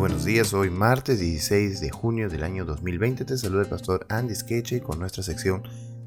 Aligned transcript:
buenos 0.00 0.24
días, 0.24 0.54
hoy 0.54 0.70
martes 0.70 1.20
16 1.20 1.78
de 1.78 1.90
junio 1.90 2.30
del 2.30 2.42
año 2.42 2.64
2020 2.64 3.26
te 3.26 3.36
saluda 3.36 3.64
el 3.64 3.68
pastor 3.68 4.06
Andy 4.08 4.34
Skeche 4.34 4.80
con 4.80 4.98
nuestra 4.98 5.22
sección 5.22 5.62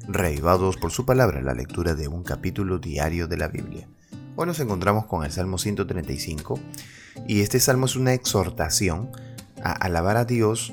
Reivados 0.08 0.76
por 0.76 0.90
su 0.90 1.06
palabra, 1.06 1.40
la 1.42 1.54
lectura 1.54 1.94
de 1.94 2.08
un 2.08 2.24
capítulo 2.24 2.80
diario 2.80 3.28
de 3.28 3.36
la 3.36 3.46
Biblia. 3.46 3.86
Hoy 4.34 4.46
nos 4.46 4.58
encontramos 4.58 5.06
con 5.06 5.24
el 5.24 5.30
Salmo 5.30 5.58
135 5.58 6.58
y 7.28 7.42
este 7.42 7.60
salmo 7.60 7.86
es 7.86 7.94
una 7.94 8.14
exhortación 8.14 9.12
a 9.62 9.70
alabar 9.70 10.16
a 10.16 10.24
Dios 10.24 10.72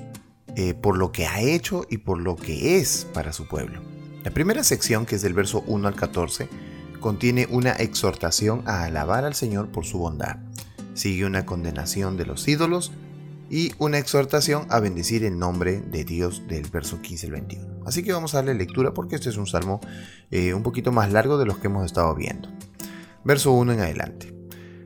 eh, 0.56 0.74
por 0.74 0.98
lo 0.98 1.12
que 1.12 1.28
ha 1.28 1.42
hecho 1.42 1.86
y 1.92 2.00
por 2.00 2.20
lo 2.20 2.36
que 2.36 2.80
es 2.80 3.08
para 3.14 3.34
su 3.34 3.48
pueblo. 3.48 3.82
La 4.24 4.32
primera 4.32 4.64
sección, 4.64 5.06
que 5.06 5.18
es 5.18 5.22
del 5.22 5.36
verso 5.36 5.64
1 5.68 5.88
al 5.88 5.96
14, 5.96 6.50
contiene 7.00 7.48
una 7.52 7.74
exhortación 7.74 8.64
a 8.66 8.84
alabar 8.86 9.26
al 9.26 9.36
Señor 9.36 9.68
por 9.68 9.86
su 9.86 10.00
bondad. 10.00 10.38
Sigue 10.96 11.26
una 11.26 11.46
condenación 11.46 12.18
de 12.18 12.26
los 12.26 12.48
ídolos 12.48 12.92
y 13.52 13.74
una 13.80 13.98
exhortación 13.98 14.66
a 14.70 14.80
bendecir 14.80 15.26
el 15.26 15.38
nombre 15.38 15.82
de 15.82 16.06
Dios 16.06 16.48
del 16.48 16.70
verso 16.70 17.02
15 17.02 17.26
al 17.26 17.32
21. 17.34 17.84
Así 17.86 18.02
que 18.02 18.14
vamos 18.14 18.34
a 18.34 18.38
darle 18.38 18.54
lectura 18.56 18.94
porque 18.94 19.16
este 19.16 19.30
es 19.30 19.36
un 19.36 19.46
salmo 19.46 19.82
eh, 20.32 20.54
un 20.54 20.64
poquito 20.64 20.94
más 20.94 21.12
largo 21.12 21.38
de 21.38 21.46
los 21.46 21.58
que 21.58 21.68
hemos 21.68 21.86
estado 21.86 22.16
viendo. 22.16 22.48
Verso 23.26 23.52
1 23.52 23.74
en 23.74 23.82
adelante. 23.82 24.34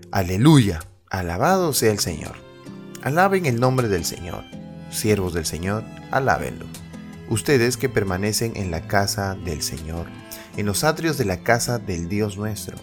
Aleluya, 0.09 0.79
alabado 1.11 1.73
sea 1.73 1.91
el 1.91 1.99
Señor. 1.99 2.37
Alaben 3.03 3.45
el 3.45 3.59
nombre 3.59 3.87
del 3.87 4.03
Señor. 4.03 4.43
Siervos 4.89 5.35
del 5.35 5.45
Señor, 5.45 5.83
alábenlo. 6.09 6.65
Ustedes 7.29 7.77
que 7.77 7.87
permanecen 7.87 8.53
en 8.55 8.71
la 8.71 8.87
casa 8.87 9.35
del 9.35 9.61
Señor, 9.61 10.07
en 10.57 10.65
los 10.65 10.83
atrios 10.83 11.19
de 11.19 11.25
la 11.25 11.43
casa 11.43 11.77
del 11.77 12.09
Dios 12.09 12.35
nuestro. 12.35 12.77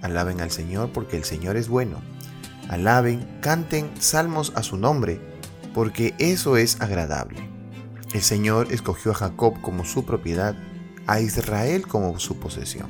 Alaben 0.00 0.40
al 0.40 0.52
Señor 0.52 0.92
porque 0.92 1.16
el 1.16 1.24
Señor 1.24 1.56
es 1.56 1.66
bueno 1.66 2.13
alaben, 2.68 3.26
canten 3.40 3.90
salmos 3.98 4.52
a 4.54 4.62
su 4.62 4.76
nombre, 4.76 5.20
porque 5.74 6.14
eso 6.18 6.56
es 6.56 6.80
agradable. 6.80 7.48
El 8.12 8.22
Señor 8.22 8.72
escogió 8.72 9.12
a 9.12 9.14
Jacob 9.14 9.60
como 9.60 9.84
su 9.84 10.04
propiedad, 10.04 10.54
a 11.06 11.20
Israel 11.20 11.86
como 11.86 12.18
su 12.18 12.38
posesión. 12.38 12.88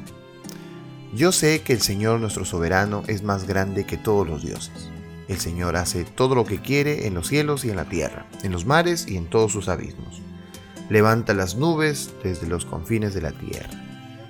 Yo 1.15 1.33
sé 1.33 1.63
que 1.63 1.73
el 1.73 1.81
Señor 1.81 2.21
nuestro 2.21 2.45
soberano 2.45 3.03
es 3.07 3.23
más 3.23 3.47
grande 3.47 3.87
que 3.87 3.97
todos 3.97 4.27
los 4.27 4.43
dioses. 4.43 4.91
El 5.29 5.39
Señor 5.39 5.77
hace 5.77 6.05
todo 6.05 6.35
lo 6.35 6.45
que 6.45 6.61
quiere 6.61 7.07
en 7.07 7.15
los 7.15 7.29
cielos 7.29 7.65
y 7.65 7.71
en 7.71 7.77
la 7.77 7.87
tierra, 7.87 8.27
en 8.43 8.53
los 8.53 8.67
mares 8.67 9.07
y 9.09 9.17
en 9.17 9.31
todos 9.31 9.53
sus 9.53 9.69
abismos. 9.69 10.21
Levanta 10.91 11.33
las 11.33 11.57
nubes 11.57 12.13
desde 12.23 12.47
los 12.47 12.67
confines 12.67 13.15
de 13.15 13.23
la 13.23 13.33
tierra. 13.33 13.71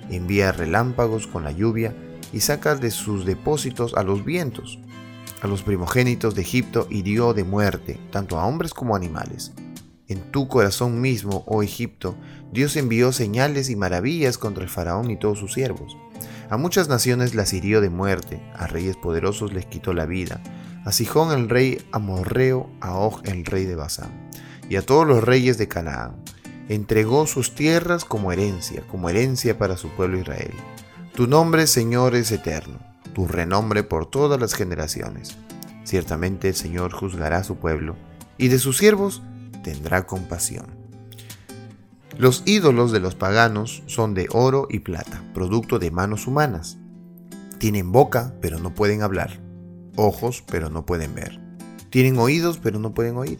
Envía 0.09 0.51
relámpagos 0.53 1.27
con 1.27 1.43
la 1.43 1.51
lluvia 1.51 1.93
y 2.31 2.39
saca 2.39 2.75
de 2.75 2.91
sus 2.91 3.25
depósitos 3.25 3.93
a 3.95 4.03
los 4.03 4.23
vientos 4.23 4.79
a 5.41 5.47
los 5.47 5.63
primogénitos 5.63 6.35
de 6.35 6.41
Egipto 6.41 6.87
hirió 6.89 7.33
de 7.33 7.43
muerte, 7.43 7.99
tanto 8.11 8.39
a 8.39 8.45
hombres 8.45 8.73
como 8.73 8.93
a 8.93 8.97
animales. 8.97 9.51
En 10.07 10.31
tu 10.31 10.47
corazón 10.47 11.01
mismo, 11.01 11.43
oh 11.47 11.63
Egipto, 11.63 12.15
Dios 12.51 12.75
envió 12.75 13.11
señales 13.11 13.69
y 13.69 13.75
maravillas 13.75 14.37
contra 14.37 14.63
el 14.63 14.69
faraón 14.69 15.09
y 15.09 15.17
todos 15.17 15.39
sus 15.39 15.53
siervos. 15.53 15.97
A 16.49 16.57
muchas 16.57 16.89
naciones 16.89 17.33
las 17.33 17.53
hirió 17.53 17.81
de 17.81 17.89
muerte, 17.89 18.41
a 18.55 18.67
reyes 18.67 18.97
poderosos 18.97 19.51
les 19.51 19.65
quitó 19.65 19.93
la 19.93 20.05
vida, 20.05 20.41
a 20.85 20.91
Sijón 20.91 21.31
el 21.31 21.49
rey 21.49 21.81
amorreo, 21.91 22.69
a 22.81 22.93
Og 22.95 23.27
el 23.27 23.45
rey 23.45 23.65
de 23.65 23.75
Basán, 23.75 24.29
y 24.69 24.75
a 24.75 24.85
todos 24.85 25.07
los 25.07 25.23
reyes 25.23 25.57
de 25.57 25.67
Canaán. 25.67 26.15
Entregó 26.69 27.25
sus 27.27 27.55
tierras 27.55 28.05
como 28.05 28.31
herencia, 28.31 28.83
como 28.87 29.09
herencia 29.09 29.57
para 29.57 29.77
su 29.77 29.89
pueblo 29.89 30.19
Israel. 30.19 30.53
Tu 31.15 31.27
nombre, 31.27 31.65
Señor, 31.67 32.15
es 32.15 32.31
eterno 32.31 32.94
tu 33.15 33.27
renombre 33.27 33.83
por 33.83 34.05
todas 34.07 34.39
las 34.39 34.53
generaciones. 34.53 35.37
Ciertamente 35.85 36.49
el 36.49 36.55
Señor 36.55 36.91
juzgará 36.91 37.37
a 37.37 37.43
su 37.45 37.55
pueblo, 37.55 37.95
y 38.37 38.49
de 38.49 38.59
sus 38.59 38.77
siervos 38.77 39.23
tendrá 39.63 40.05
compasión. 40.05 40.65
Los 42.17 42.43
ídolos 42.45 42.91
de 42.91 42.99
los 42.99 43.15
paganos 43.15 43.83
son 43.85 44.15
de 44.15 44.27
oro 44.31 44.67
y 44.69 44.79
plata, 44.79 45.23
producto 45.33 45.79
de 45.79 45.91
manos 45.91 46.27
humanas. 46.27 46.77
Tienen 47.57 47.93
boca, 47.93 48.35
pero 48.41 48.59
no 48.59 48.75
pueden 48.75 49.01
hablar, 49.01 49.39
ojos, 49.95 50.43
pero 50.45 50.69
no 50.69 50.85
pueden 50.85 51.15
ver. 51.15 51.39
Tienen 51.89 52.19
oídos, 52.19 52.59
pero 52.61 52.79
no 52.79 52.93
pueden 52.93 53.15
oír. 53.15 53.39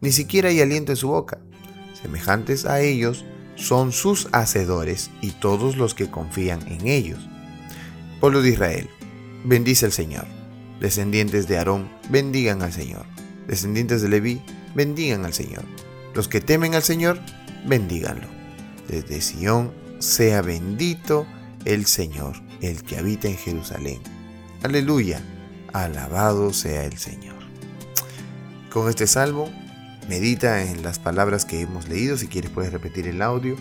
Ni 0.00 0.10
siquiera 0.10 0.48
hay 0.48 0.60
aliento 0.60 0.90
en 0.90 0.96
su 0.96 1.08
boca. 1.08 1.38
Semejantes 2.02 2.66
a 2.66 2.80
ellos 2.80 3.24
son 3.54 3.92
sus 3.92 4.28
hacedores 4.32 5.12
y 5.20 5.30
todos 5.30 5.76
los 5.76 5.94
que 5.94 6.10
confían 6.10 6.66
en 6.66 6.88
ellos. 6.88 7.28
Pueblo 8.20 8.42
de 8.42 8.50
Israel, 8.50 8.88
bendice 9.44 9.86
al 9.86 9.92
Señor. 9.92 10.26
Descendientes 10.80 11.46
de 11.46 11.58
Aarón, 11.58 11.90
bendigan 12.10 12.62
al 12.62 12.72
Señor. 12.72 13.06
Descendientes 13.46 14.02
de 14.02 14.08
Leví, 14.08 14.42
bendigan 14.74 15.24
al 15.24 15.32
Señor. 15.32 15.64
Los 16.14 16.28
que 16.28 16.40
temen 16.40 16.74
al 16.74 16.82
Señor, 16.82 17.20
bendíganlo. 17.66 18.26
Desde 18.88 19.20
Sión 19.20 19.72
sea 19.98 20.42
bendito 20.42 21.26
el 21.64 21.86
Señor, 21.86 22.36
el 22.60 22.82
que 22.82 22.98
habita 22.98 23.28
en 23.28 23.36
Jerusalén. 23.36 24.00
Aleluya, 24.62 25.22
alabado 25.72 26.52
sea 26.52 26.84
el 26.84 26.98
Señor. 26.98 27.36
Con 28.70 28.88
este 28.88 29.06
salmo, 29.06 29.50
medita 30.08 30.62
en 30.62 30.82
las 30.82 30.98
palabras 30.98 31.44
que 31.44 31.60
hemos 31.60 31.88
leído, 31.88 32.16
si 32.16 32.26
quieres 32.26 32.50
puedes 32.50 32.72
repetir 32.72 33.06
el 33.06 33.22
audio. 33.22 33.56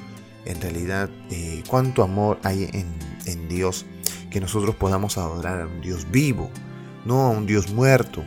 En 0.45 0.59
realidad, 0.59 1.09
eh, 1.29 1.63
cuánto 1.67 2.03
amor 2.03 2.39
hay 2.43 2.69
en, 2.73 2.87
en 3.25 3.47
Dios 3.47 3.85
que 4.33 4.41
nosotros 4.41 4.75
podamos 4.75 5.17
adorar 5.17 5.61
a 5.61 5.67
un 5.67 5.79
Dios 5.79 6.07
vivo, 6.11 6.49
no 7.05 7.21
a 7.21 7.29
un 7.29 7.45
Dios 7.45 7.71
muerto, 7.71 8.25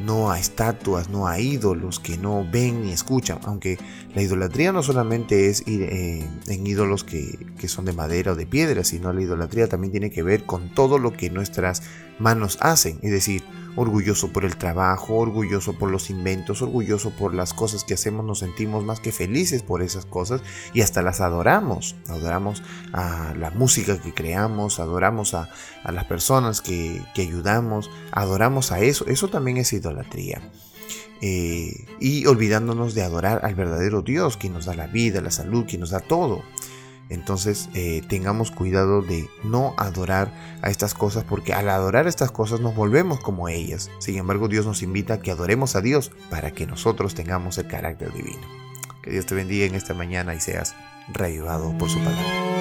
no 0.00 0.30
a 0.30 0.38
estatuas, 0.38 1.10
no 1.10 1.26
a 1.26 1.40
ídolos 1.40 1.98
que 1.98 2.16
no 2.16 2.46
ven 2.48 2.84
ni 2.84 2.92
escuchan, 2.92 3.40
aunque 3.42 3.76
la 4.14 4.22
idolatría 4.22 4.70
no 4.70 4.84
solamente 4.84 5.50
es 5.50 5.66
ir 5.66 5.82
eh, 5.82 6.24
en 6.46 6.66
ídolos 6.66 7.02
que, 7.02 7.46
que, 7.58 7.66
son 7.66 7.84
de 7.86 7.92
madera 7.92 8.32
o 8.32 8.34
de 8.36 8.46
piedra, 8.46 8.84
sino 8.84 9.12
la 9.12 9.20
idolatría 9.20 9.68
también 9.68 9.90
tiene 9.90 10.10
que 10.10 10.22
ver 10.22 10.44
con 10.44 10.72
todo 10.72 10.98
lo 10.98 11.12
que 11.12 11.28
nuestras 11.28 11.82
manos 12.20 12.58
hacen, 12.60 13.00
es 13.02 13.10
decir, 13.10 13.42
orgulloso 13.76 14.32
por 14.32 14.44
el 14.44 14.56
trabajo, 14.56 15.16
orgulloso 15.16 15.74
por 15.74 15.90
los 15.90 16.10
inventos, 16.10 16.62
orgulloso 16.62 17.10
por 17.10 17.34
las 17.34 17.54
cosas 17.54 17.84
que 17.84 17.94
hacemos, 17.94 18.24
nos 18.24 18.40
sentimos 18.40 18.84
más 18.84 19.00
que 19.00 19.12
felices 19.12 19.62
por 19.62 19.82
esas 19.82 20.06
cosas 20.06 20.42
y 20.74 20.80
hasta 20.80 21.02
las 21.02 21.20
adoramos. 21.20 21.96
Adoramos 22.08 22.62
a 22.92 23.34
la 23.38 23.50
música 23.50 24.00
que 24.00 24.12
creamos, 24.12 24.80
adoramos 24.80 25.34
a, 25.34 25.48
las 25.84 26.04
personas 26.04 26.60
que, 26.60 27.02
ayudamos, 27.16 27.90
adoramos 28.12 28.72
a 28.72 28.80
eso. 28.80 29.06
Eso 29.06 29.28
también 29.28 29.56
es 29.56 29.72
idolatría. 29.72 30.40
Eh, 31.20 31.86
y 31.98 32.26
olvidándonos 32.26 32.94
de 32.94 33.02
adorar 33.02 33.44
al 33.44 33.56
verdadero 33.56 34.02
Dios, 34.02 34.36
quien 34.36 34.52
nos 34.52 34.66
da 34.66 34.74
la 34.74 34.86
vida, 34.86 35.20
la 35.20 35.32
salud, 35.32 35.64
quien 35.66 35.80
nos 35.80 35.90
da 35.90 36.00
todo. 36.00 36.42
Entonces 37.08 37.68
eh, 37.74 38.02
tengamos 38.08 38.50
cuidado 38.50 39.02
de 39.02 39.28
no 39.42 39.74
adorar 39.76 40.32
a 40.62 40.70
estas 40.70 40.94
cosas 40.94 41.24
porque 41.24 41.54
al 41.54 41.68
adorar 41.68 42.06
estas 42.06 42.30
cosas 42.30 42.60
nos 42.60 42.74
volvemos 42.74 43.20
como 43.20 43.48
ellas. 43.48 43.90
Sin 43.98 44.16
embargo, 44.16 44.48
Dios 44.48 44.66
nos 44.66 44.82
invita 44.82 45.14
a 45.14 45.20
que 45.20 45.30
adoremos 45.30 45.76
a 45.76 45.80
Dios 45.80 46.10
para 46.30 46.50
que 46.50 46.66
nosotros 46.66 47.14
tengamos 47.14 47.58
el 47.58 47.66
carácter 47.66 48.12
divino. 48.12 48.46
Que 49.02 49.10
Dios 49.10 49.26
te 49.26 49.34
bendiga 49.34 49.66
en 49.66 49.74
esta 49.74 49.94
mañana 49.94 50.34
y 50.34 50.40
seas 50.40 50.74
reavivado 51.12 51.76
por 51.78 51.88
su 51.88 51.98
palabra. 51.98 52.57